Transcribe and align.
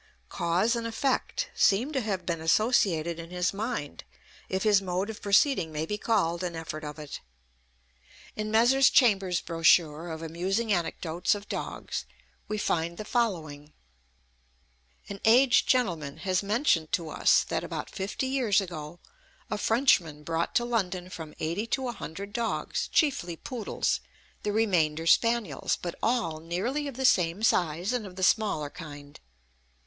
Cause 0.29 0.75
and 0.75 0.87
effect 0.87 1.51
seem 1.53 1.91
to 1.93 2.01
have 2.01 2.25
been 2.25 2.41
associated 2.41 3.19
in 3.19 3.29
his 3.29 3.53
mind, 3.53 4.03
if 4.49 4.63
his 4.63 4.81
mode 4.81 5.11
of 5.11 5.21
proceeding 5.21 5.71
may 5.71 5.85
be 5.85 5.95
called 5.99 6.43
an 6.43 6.55
effort 6.55 6.83
of 6.83 6.97
it. 6.97 7.21
In 8.35 8.49
Messrs. 8.49 8.89
Chambers' 8.89 9.41
brochure 9.41 10.09
of 10.09 10.23
amusing 10.23 10.73
anecdotes 10.73 11.35
of 11.35 11.47
dogs 11.47 12.05
we 12.47 12.57
find 12.57 12.97
the 12.97 13.05
following: 13.05 13.73
An 15.07 15.19
aged 15.23 15.67
gentleman 15.69 16.17
has 16.25 16.41
mentioned 16.41 16.91
to 16.93 17.09
us 17.11 17.43
that, 17.43 17.63
about 17.63 17.87
fifty 17.91 18.25
years 18.25 18.59
ago, 18.59 18.97
a 19.51 19.57
Frenchman 19.59 20.23
brought 20.23 20.55
to 20.55 20.65
London 20.65 21.11
from 21.11 21.35
eighty 21.39 21.67
to 21.67 21.87
a 21.87 21.91
hundred 21.93 22.33
dogs, 22.33 22.87
chiefly 22.87 23.35
poodles, 23.35 23.99
the 24.41 24.51
remainder 24.51 25.05
spaniels, 25.05 25.75
but 25.79 25.93
all 26.01 26.39
nearly 26.39 26.87
of 26.87 26.95
the 26.97 27.05
same 27.05 27.43
size, 27.43 27.93
and 27.93 28.07
of 28.07 28.15
the 28.15 28.23
smaller 28.23 28.71
kind. 28.71 29.19